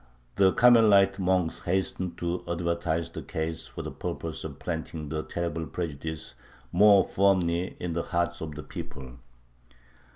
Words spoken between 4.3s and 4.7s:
of